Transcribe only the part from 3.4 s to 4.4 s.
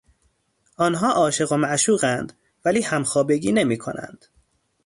نمیکنند.